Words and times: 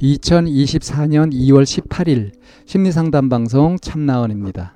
2024년 0.00 1.32
2월 1.32 1.62
18일 1.64 2.32
심리상담 2.66 3.28
방송 3.28 3.78
참나원입니다. 3.78 4.74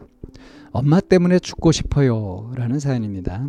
엄마 0.70 1.00
때문에 1.00 1.38
죽고 1.38 1.72
싶어요 1.72 2.50
라는 2.54 2.78
사연입니다. 2.80 3.48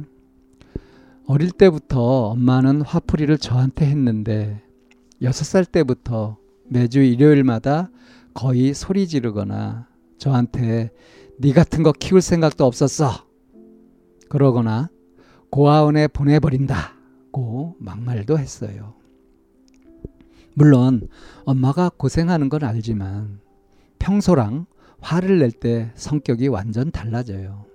어릴 1.27 1.51
때부터 1.51 2.27
엄마는 2.29 2.81
화풀이를 2.81 3.37
저한테 3.37 3.85
했는데 3.85 4.61
6살 5.21 5.71
때부터 5.71 6.37
매주 6.65 7.01
일요일마다 7.01 7.89
거의 8.33 8.73
소리 8.73 9.07
지르거나 9.07 9.87
저한테 10.17 10.91
네 11.39 11.53
같은 11.53 11.83
거 11.83 11.93
키울 11.93 12.21
생각도 12.21 12.65
없었어 12.65 13.11
그러거나 14.27 14.89
고아원에 15.49 16.07
보내버린다고 16.07 17.75
막말도 17.79 18.37
했어요. 18.37 19.00
물론 20.61 21.07
엄마가 21.43 21.89
고생하는 21.89 22.47
건 22.47 22.63
알지만 22.63 23.39
평소랑 23.97 24.67
화를 24.99 25.39
낼 25.39 25.49
때 25.49 25.91
성격이 25.95 26.49
완전 26.49 26.91
달라져요. 26.91 27.65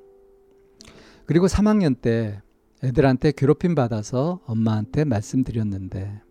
그리고 1.25 1.48
3학년 1.48 2.01
때 2.01 2.41
애들한테 2.84 3.33
괴롭힘 3.33 3.75
받아서 3.75 4.39
엄마한테 4.47 5.03
말씀드렸는데 5.03 6.23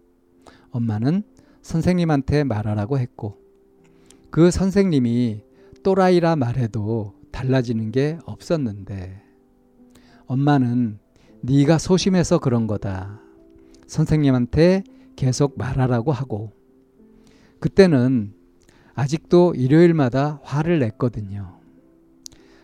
엄마는 0.71 1.23
선생님한테 1.61 2.45
말하라고 2.45 2.99
했고 2.99 3.35
그 4.29 4.49
선생님이 4.49 5.41
또라이라 5.83 6.37
말해도 6.37 7.15
달라지는 7.33 7.91
게 7.91 8.17
없었는데 8.23 9.21
엄마는 10.27 10.99
네가 11.41 11.79
소심해서 11.79 12.39
그런 12.39 12.65
거다. 12.65 13.19
선생님한테 13.87 14.85
계속 15.15 15.57
말하라고 15.57 16.11
하고 16.11 16.51
그때는 17.59 18.33
아직도 18.93 19.53
일요일마다 19.55 20.39
화를 20.43 20.79
냈거든요. 20.79 21.59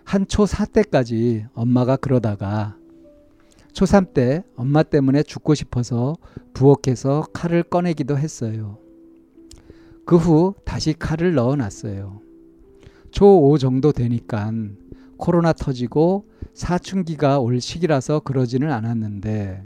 한 0.04 0.26
초4 0.26 0.72
때까지 0.74 1.46
엄마가 1.54 1.96
그러다가 1.98 2.76
초3 3.74 4.14
때 4.14 4.44
엄마 4.56 4.84
때문에 4.84 5.24
죽고 5.24 5.56
싶어서 5.56 6.16
부엌에서 6.54 7.28
칼을 7.34 7.64
꺼내기도 7.64 8.18
했어요. 8.18 8.78
그 10.06 10.18
후 10.18 10.54
다시 10.66 10.94
칼을 10.94 11.36
넣어 11.36 11.56
놨어요. 11.56 12.22
초5 13.12 13.60
정도 13.60 13.92
되니까 13.92 14.52
코로나 15.18 15.54
터지고 15.54 16.26
사춘기가 16.54 17.40
올 17.40 17.62
시기라서 17.62 18.20
그러지는 18.20 18.72
않았는데 18.72 19.64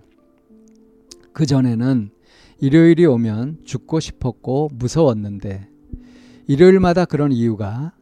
그 1.34 1.46
전에는 1.46 2.12
일요일이 2.60 3.06
오면 3.06 3.60
죽고 3.66 4.00
싶었고 4.00 4.70
무서웠는데 4.74 5.68
일요일마다 6.48 7.04
그런 7.06 7.32
이유가 7.32 7.94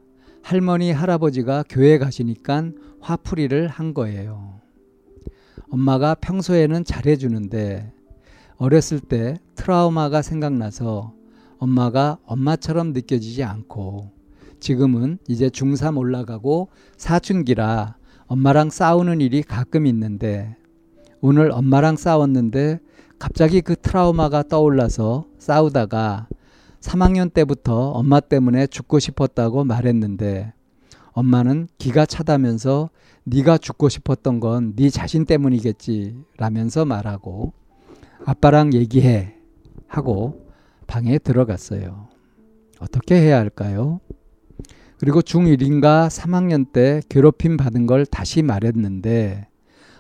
할머니 0.44 0.92
할아버지가 0.92 1.64
교회 1.70 1.98
가시니까 1.98 2.72
화풀이를 3.02 3.68
한 3.68 3.94
거예요. 3.94 4.60
엄마가 5.70 6.16
평소에는 6.16 6.84
잘해주는데 6.84 7.92
어렸을 8.58 9.00
때 9.00 9.38
트라우마가 9.56 10.22
생각나서 10.22 11.14
엄마가 11.58 12.20
엄마처럼 12.26 12.94
느껴지지 12.94 13.44
않고 13.44 14.12
지금은 14.60 15.18
이제 15.28 15.50
중3 15.50 15.98
올라가고 15.98 16.70
사춘기라 16.98 17.98
엄마랑 18.28 18.70
싸우는 18.70 19.20
일이 19.20 19.42
가끔 19.42 19.88
있는데 19.88 20.56
오늘 21.22 21.52
엄마랑 21.52 21.96
싸웠는데 21.96 22.80
갑자기 23.24 23.62
그 23.62 23.78
트라우마가 23.78 24.44
떠올라서 24.44 25.28
싸우다가 25.40 26.28
3학년 26.82 27.34
때부터 27.34 27.92
엄마 27.92 28.20
때문에 28.20 28.68
죽고 28.68 29.00
싶었다고 29.00 29.64
말했는데 29.64 30.52
엄마는 31.14 31.70
기가 31.78 32.06
차다면서 32.06 32.90
네가 33.24 33.60
죽고 33.60 33.88
싶었던 33.88 34.42
건 34.42 34.76
네 34.76 34.90
자신 34.90 35.24
때문이겠지 35.24 36.18
라면서 36.36 36.84
말하고 36.84 37.54
아빠랑 38.26 38.74
얘기해 38.74 39.36
하고 39.88 40.46
방에 40.86 41.18
들어갔어요. 41.18 42.10
어떻게 42.82 43.16
해야 43.16 43.38
할까요? 43.38 44.02
그리고 44.98 45.22
중1인가 45.22 46.10
3학년 46.10 46.74
때 46.74 47.02
괴롭힘 47.08 47.56
받은 47.56 47.88
걸 47.88 48.06
다시 48.06 48.42
말했는데 48.42 49.48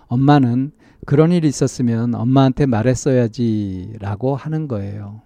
엄마는 0.07 0.73
그런 1.06 1.31
일이 1.31 1.47
있었으면 1.47 2.16
엄마한테 2.16 2.66
말했어야지 2.66 3.96
라고 4.00 4.36
하는 4.36 4.68
거예요. 4.68 5.22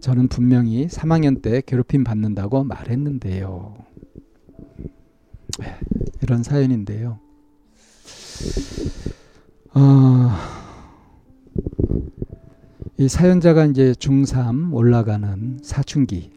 저는 0.00 0.28
분명히 0.28 0.86
3학년 0.86 1.42
때 1.42 1.62
괴롭힘 1.66 2.04
받는다고 2.04 2.64
말했는데요. 2.64 3.74
이런 6.22 6.42
사연인데요. 6.42 7.18
어, 9.74 10.30
이 12.98 13.08
사연자가 13.08 13.66
이제 13.66 13.92
중3 13.92 14.74
올라가는 14.74 15.58
사춘기. 15.62 16.30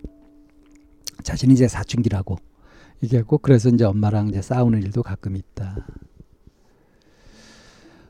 자신이 1.24 1.54
이제 1.54 1.68
사춘기라고 1.68 2.38
얘기했고, 3.04 3.38
그래서 3.38 3.70
이제 3.70 3.86
엄마랑 3.86 4.30
이제 4.30 4.42
싸우는 4.42 4.82
일도 4.84 5.04
가끔 5.04 5.36
있다. 5.36 5.88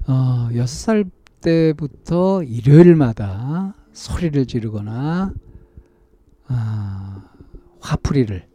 어, 0.07 0.49
6살 0.51 1.09
때부터 1.41 2.43
일요일마다 2.43 3.73
소리를 3.93 4.45
지르거나 4.45 5.33
아, 6.47 7.29
화풀이를 7.79 8.47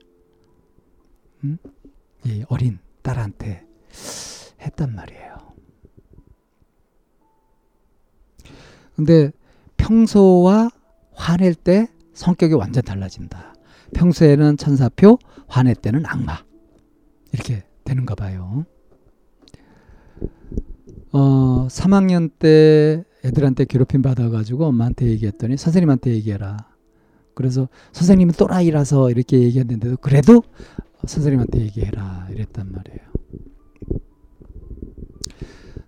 음? 1.45 1.59
이 2.25 2.45
어린 2.49 2.79
딸한테 3.03 3.67
했단 4.61 4.95
말이에요. 4.95 5.39
근데 8.97 9.31
평소와 9.77 10.71
화낼 11.13 11.55
때 11.55 11.87
성격이 12.13 12.55
완전 12.55 12.83
달라진다. 12.83 13.55
평소에는 13.95 14.57
천사표, 14.57 15.19
화낼 15.47 15.77
때는 15.77 16.05
악마. 16.05 16.45
이렇게 17.33 17.65
되는가 17.85 18.17
봐요. 18.17 18.67
어, 21.13 21.67
3학년 21.69 22.31
때 22.39 23.05
애들한테 23.25 23.65
괴롭힘 23.65 24.03
받아가지고 24.03 24.67
엄마한테 24.67 25.07
얘기했더니 25.07 25.57
선생님한테 25.57 26.13
얘기해라. 26.13 26.57
그래서 27.35 27.69
선생님은 27.93 28.35
또라이라서 28.35 29.11
이렇게 29.11 29.41
얘기했는데도 29.41 29.99
그래도 29.99 30.43
선생님한테 31.07 31.61
얘기해라 31.61 32.29
이랬단 32.33 32.73
말이에요. 32.73 33.09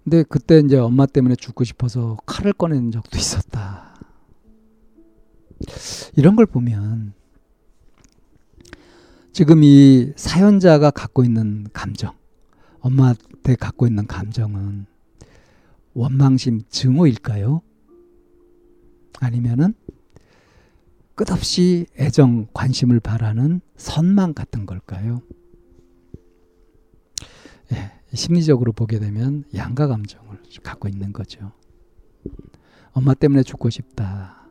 근데 0.05 0.23
그때 0.23 0.59
이제 0.61 0.79
엄마 0.79 1.07
때문에 1.07 1.35
죽고 1.37 1.65
싶어서 1.65 2.17
칼을 2.27 2.53
꺼낸 2.53 2.91
적도 2.91 3.19
있었다. 3.19 3.95
이런 6.17 6.37
걸 6.37 6.47
보면 6.47 7.13
지금 9.33 9.63
이 9.63 10.13
사연자가 10.17 10.91
갖고 10.91 11.23
있는 11.23 11.67
감정, 11.73 12.13
엄마한테 12.81 13.55
갖고 13.57 13.87
있는 13.87 14.07
감정은 14.07 14.87
원망심 15.95 16.63
증오일까요? 16.69 17.63
아니면은 19.19 19.75
끝없이 21.15 21.87
애정, 21.99 22.47
관심을 22.55 23.01
바라는 23.01 23.61
선망 23.77 24.33
같은 24.33 24.65
걸까요? 24.65 25.21
예, 27.73 27.93
심리적으로 28.15 28.73
보게 28.73 28.99
되면 28.99 29.45
양가 29.55 29.87
감정을 29.87 30.39
갖고 30.63 30.89
있는 30.89 31.13
거죠. 31.13 31.53
엄마 32.93 33.15
때문에 33.15 33.43
죽고 33.43 33.71
싶다. 33.71 34.49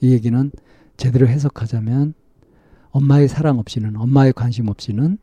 이 0.00 0.12
얘기는 0.12 0.50
제대로 0.96 1.26
해석하자면 1.26 2.14
엄마의 2.90 3.28
사랑 3.28 3.58
없이는, 3.58 3.96
엄마의 3.96 4.34
관심 4.34 4.68
없이는 4.68 5.16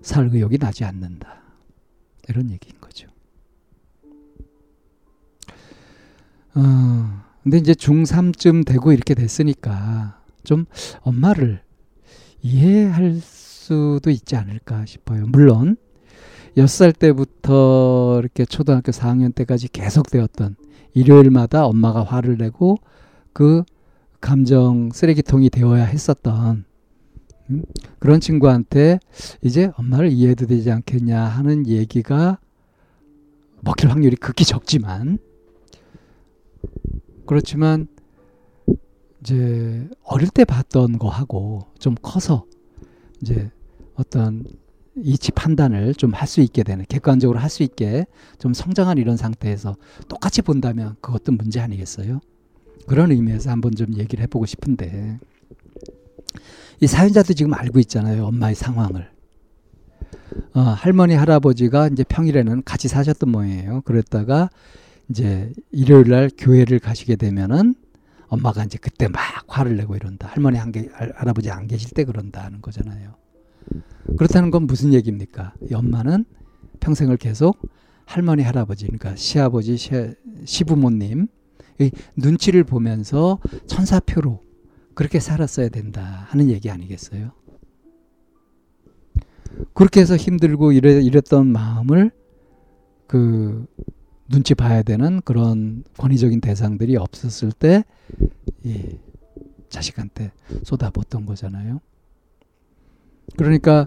살 0.00 0.28
의욕이 0.32 0.58
나지 0.58 0.84
않는다. 0.84 1.42
이런 2.28 2.50
얘기인 2.50 2.78
어, 6.54 7.22
근데 7.42 7.58
이제 7.58 7.72
중3쯤 7.72 8.66
되고 8.66 8.92
이렇게 8.92 9.14
됐으니까 9.14 10.20
좀 10.44 10.66
엄마를 11.00 11.62
이해할 12.42 13.14
수도 13.20 14.10
있지 14.10 14.36
않을까 14.36 14.84
싶어요. 14.86 15.26
물론 15.26 15.76
6살 16.56 16.98
때부터 16.98 18.18
이렇게 18.20 18.44
초등학교 18.44 18.92
4학년 18.92 19.34
때까지 19.34 19.68
계속되었던 19.68 20.56
일요일마다 20.94 21.66
엄마가 21.66 22.02
화를 22.02 22.36
내고 22.36 22.76
그 23.32 23.62
감정 24.20 24.90
쓰레기통이 24.92 25.50
되어야 25.50 25.84
했었던 25.84 26.64
음? 27.50 27.62
그런 27.98 28.20
친구한테 28.20 28.98
이제 29.40 29.70
엄마를 29.76 30.12
이해해도 30.12 30.46
되지 30.46 30.70
않겠냐 30.70 31.20
하는 31.22 31.66
얘기가 31.66 32.38
먹힐 33.62 33.90
확률이 33.90 34.16
극히 34.16 34.44
적지만 34.44 35.18
그렇지만 37.32 37.88
이제 39.22 39.88
어릴 40.04 40.28
때 40.28 40.44
봤던 40.44 40.98
거하고 40.98 41.62
좀 41.78 41.94
커서 42.02 42.44
이제 43.22 43.50
어떤 43.94 44.44
이치 44.96 45.32
판단을 45.32 45.94
좀 45.94 46.12
할 46.12 46.26
수 46.28 46.42
있게 46.42 46.62
되는 46.62 46.84
객관적으로 46.86 47.38
할 47.38 47.48
수 47.48 47.62
있게 47.62 48.04
좀 48.38 48.52
성장한 48.52 48.98
이런 48.98 49.16
상태에서 49.16 49.76
똑같이 50.08 50.42
본다면 50.42 50.96
그것도 51.00 51.32
문제 51.32 51.58
아니겠어요? 51.60 52.20
그런 52.86 53.10
의미에서 53.10 53.50
한번 53.50 53.74
좀 53.74 53.94
얘기를 53.96 54.22
해보고 54.24 54.44
싶은데. 54.44 55.18
이 56.82 56.86
사연자도 56.86 57.32
지금 57.32 57.54
알고 57.54 57.78
있잖아요 57.78 58.26
엄마의 58.26 58.54
상황을. 58.56 59.08
어, 60.52 60.60
할머니 60.60 61.14
할아버지가 61.14 61.88
이제 61.88 62.04
평일에는 62.04 62.62
같이 62.64 62.88
사셨던 62.88 63.30
모양이에요. 63.30 63.80
그랬다가 63.86 64.50
이제 65.08 65.52
일요일 65.70 66.08
날 66.08 66.30
교회를 66.36 66.78
가시게 66.78 67.16
되면은 67.16 67.74
엄마가 68.28 68.64
이제 68.64 68.78
그때 68.80 69.08
막 69.08 69.20
화를 69.46 69.76
내고 69.76 69.94
이런다 69.94 70.28
할머니 70.28 70.56
한 70.58 70.72
게, 70.72 70.88
할아버지 70.92 71.50
안 71.50 71.66
계실 71.66 71.90
때 71.90 72.04
그런다 72.04 72.42
하는 72.42 72.62
거잖아요 72.62 73.14
그렇다는 74.16 74.50
건 74.50 74.66
무슨 74.66 74.92
얘기입니까? 74.94 75.54
이 75.70 75.74
엄마는 75.74 76.24
평생을 76.80 77.16
계속 77.16 77.58
할머니, 78.04 78.42
할아버지, 78.42 78.86
그러니까 78.86 79.14
시아버지, 79.16 79.76
시, 79.76 79.90
시부모님 80.44 81.28
눈치를 82.16 82.64
보면서 82.64 83.38
천사표로 83.66 84.42
그렇게 84.94 85.20
살았어야 85.20 85.68
된다 85.68 86.26
하는 86.28 86.50
얘기 86.50 86.70
아니겠어요? 86.70 87.32
그렇게 89.74 90.00
해서 90.00 90.16
힘들고 90.16 90.72
이래, 90.72 91.00
이랬던 91.00 91.46
마음을 91.46 92.10
그 93.06 93.66
눈치 94.32 94.54
봐야 94.54 94.82
되는 94.82 95.20
그런 95.24 95.84
권위적인 95.98 96.40
대상들이 96.40 96.96
없었을 96.96 97.52
때 97.52 97.84
예, 98.66 98.98
자식한테 99.68 100.32
쏟아붓던 100.64 101.26
거잖아요. 101.26 101.80
그러니까 103.36 103.86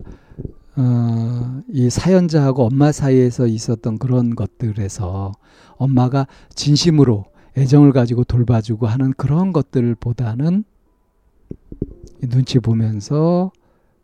어, 0.78 1.62
이 1.68 1.90
사연자하고 1.90 2.66
엄마 2.66 2.92
사이에서 2.92 3.48
있었던 3.48 3.98
그런 3.98 4.36
것들에서 4.36 5.32
엄마가 5.78 6.28
진심으로 6.54 7.26
애정을 7.58 7.92
가지고 7.92 8.24
돌봐주고 8.24 8.86
하는 8.86 9.14
그런 9.14 9.52
것들보다는 9.52 10.64
눈치 12.30 12.60
보면서 12.60 13.52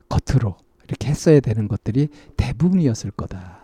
겉으로 0.09 0.55
이렇게 0.87 1.09
했어야 1.09 1.39
되는 1.39 1.67
것들이 1.67 2.07
대부분이었을 2.35 3.11
거다. 3.11 3.60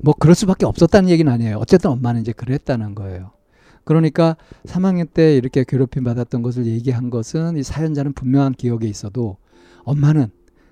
뭐 0.00 0.14
그럴 0.18 0.34
수밖에 0.34 0.66
없었다는 0.66 1.08
얘기는 1.10 1.30
아니에요. 1.30 1.58
어쨌든 1.58 1.90
엄마는 1.90 2.20
이제 2.20 2.32
그랬다는 2.32 2.94
거예요. 2.94 3.32
그러니까 3.84 4.36
3학년 4.64 5.12
때 5.12 5.36
이렇게 5.36 5.64
괴롭힘 5.66 6.04
받았던 6.04 6.42
것을 6.42 6.66
얘기한 6.66 7.10
것은 7.10 7.56
이 7.56 7.62
사연자는 7.62 8.12
분명한 8.12 8.54
기억에 8.54 8.86
있어도 8.86 9.38
엄마는 9.84 10.28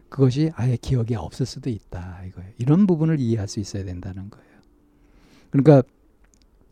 그것이 0.08 0.50
아예 0.54 0.76
기억이 0.76 1.14
없을 1.14 1.46
수도 1.46 1.70
있다 1.70 2.22
이거예요. 2.28 2.50
이런 2.58 2.86
부분을 2.86 3.20
이해할 3.20 3.48
수 3.48 3.60
있어야 3.60 3.84
된다는 3.84 4.30
거예요. 4.30 4.46
그러니까 5.50 5.82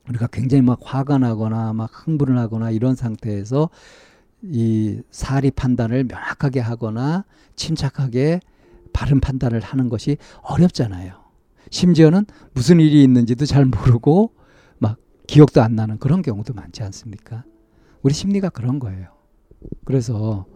우리가 0.08 0.26
굉장히 0.28 0.62
막 0.62 0.78
화가 0.82 1.18
나거나 1.18 1.72
막 1.72 1.90
흥분을 1.92 2.38
하거나 2.38 2.70
이런 2.70 2.94
상태에서 2.94 3.68
이 4.42 5.00
사리 5.10 5.50
판단을 5.50 6.04
명확하게 6.04 6.60
하거나 6.60 7.24
침착하게 7.56 8.40
바른 8.92 9.20
판단을 9.20 9.60
하는 9.60 9.88
것이 9.88 10.16
어렵잖아요. 10.42 11.27
심지어는 11.70 12.26
무슨 12.52 12.80
일이 12.80 13.02
있는지도 13.02 13.46
잘 13.46 13.64
모르고 13.64 14.32
막 14.78 14.96
기억도 15.26 15.62
안 15.62 15.74
나는 15.74 15.98
그런 15.98 16.22
경우도 16.22 16.54
많지 16.54 16.82
않습니까? 16.82 17.44
우리 18.02 18.14
심리가 18.14 18.48
그런 18.48 18.78
거예요. 18.78 19.08
그래서 19.84 20.46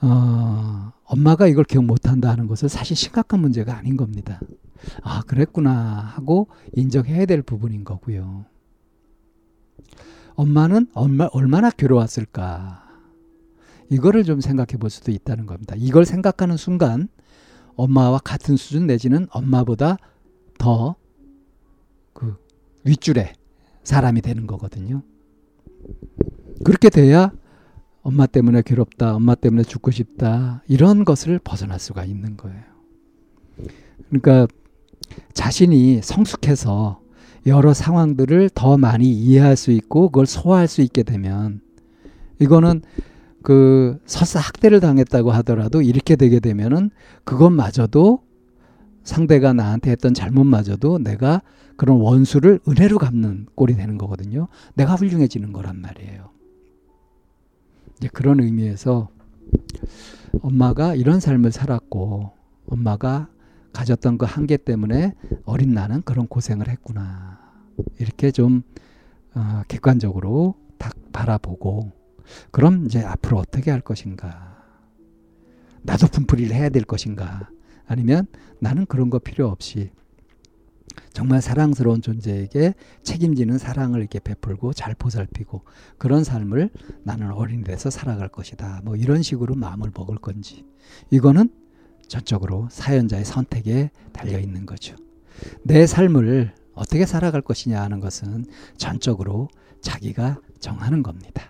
어, 0.00 0.92
엄마가 1.04 1.46
이걸 1.46 1.64
기억 1.64 1.84
못한다 1.84 2.30
하는 2.30 2.46
것은 2.46 2.68
사실 2.68 2.96
심각한 2.96 3.40
문제가 3.40 3.76
아닌 3.76 3.96
겁니다. 3.96 4.40
아, 5.02 5.22
그랬구나 5.26 6.12
하고 6.14 6.48
인정해야 6.74 7.26
될 7.26 7.42
부분인 7.42 7.84
거고요. 7.84 8.46
엄마는 10.34 10.86
얼마, 10.94 11.28
얼마나 11.32 11.70
괴로웠을까. 11.70 12.88
이거를 13.90 14.24
좀 14.24 14.40
생각해 14.40 14.78
볼 14.78 14.88
수도 14.88 15.10
있다는 15.10 15.46
겁니다. 15.46 15.74
이걸 15.76 16.06
생각하는 16.06 16.56
순간 16.56 17.08
엄마와 17.80 18.18
같은 18.18 18.56
수준 18.56 18.86
내지는 18.86 19.26
엄마보다 19.30 19.96
더 20.58 21.00
그 22.12 22.36
윗줄에 22.84 23.32
사람이 23.82 24.20
되는 24.20 24.46
거거든요. 24.46 25.02
그렇게 26.64 26.90
돼야 26.90 27.32
엄마 28.02 28.26
때문에 28.26 28.62
괴롭다, 28.62 29.14
엄마 29.16 29.34
때문에 29.34 29.62
죽고 29.62 29.90
싶다, 29.90 30.62
이런 30.68 31.04
것을 31.04 31.38
벗어날 31.38 31.78
수가 31.78 32.04
있는 32.04 32.36
거예요. 32.36 32.62
그러니까 34.08 34.46
자신이 35.32 36.00
성숙해서 36.02 37.00
여러 37.46 37.72
상황들을 37.72 38.50
더 38.54 38.76
많이 38.76 39.10
이해할 39.10 39.56
수 39.56 39.70
있고 39.70 40.08
그걸 40.10 40.26
소화할 40.26 40.68
수 40.68 40.82
있게 40.82 41.02
되면 41.02 41.62
이거는 42.38 42.82
그 43.42 43.98
설사 44.06 44.38
학대를 44.38 44.80
당했다고 44.80 45.30
하더라도 45.32 45.82
이렇게 45.82 46.16
되게 46.16 46.40
되면은 46.40 46.90
그것마저도 47.24 48.22
상대가 49.02 49.52
나한테 49.52 49.90
했던 49.90 50.12
잘못마저도 50.14 50.98
내가 50.98 51.42
그런 51.76 51.98
원수를 52.00 52.60
은혜로 52.68 52.98
갚는 52.98 53.46
꼴이 53.54 53.74
되는 53.74 53.96
거거든요. 53.96 54.48
내가 54.74 54.94
훌륭해지는 54.94 55.52
거란 55.52 55.80
말이에요. 55.80 56.30
이제 57.96 58.08
그런 58.12 58.40
의미에서 58.40 59.08
엄마가 60.42 60.94
이런 60.94 61.20
삶을 61.20 61.52
살았고 61.52 62.32
엄마가 62.66 63.28
가졌던 63.72 64.18
그 64.18 64.26
한계 64.26 64.56
때문에 64.56 65.14
어린 65.44 65.72
나는 65.72 66.02
그런 66.02 66.26
고생을 66.26 66.68
했구나. 66.68 67.38
이렇게 67.98 68.30
좀 68.30 68.62
어, 69.34 69.62
객관적으로 69.68 70.54
딱 70.76 70.94
바라보고 71.12 71.92
그럼 72.50 72.86
이제 72.86 73.00
앞으로 73.00 73.38
어떻게 73.38 73.70
할 73.70 73.80
것인가? 73.80 74.56
나도 75.82 76.08
분풀이를 76.08 76.54
해야 76.54 76.68
될 76.68 76.84
것인가? 76.84 77.48
아니면 77.86 78.26
나는 78.60 78.86
그런 78.86 79.10
거 79.10 79.18
필요 79.18 79.48
없이 79.48 79.90
정말 81.12 81.42
사랑스러운 81.42 82.02
존재에게 82.02 82.74
책임지는 83.02 83.58
사랑을 83.58 84.00
이렇게 84.00 84.18
베풀고 84.18 84.72
잘 84.72 84.94
보살피고 84.94 85.62
그런 85.98 86.24
삶을 86.24 86.70
나는 87.02 87.30
어린이 87.32 87.64
돼서 87.64 87.90
살아갈 87.90 88.28
것이다. 88.28 88.82
뭐 88.84 88.96
이런 88.96 89.22
식으로 89.22 89.54
마음을 89.54 89.90
먹을 89.94 90.16
건지. 90.16 90.64
이거는 91.10 91.50
전적으로 92.08 92.68
사연자의 92.70 93.24
선택에 93.24 93.90
달려 94.12 94.38
있는 94.38 94.66
거죠. 94.66 94.96
내 95.62 95.86
삶을 95.86 96.54
어떻게 96.74 97.06
살아갈 97.06 97.40
것이냐 97.40 97.80
하는 97.80 98.00
것은 98.00 98.46
전적으로 98.76 99.48
자기가 99.80 100.40
정하는 100.58 101.02
겁니다. 101.02 101.49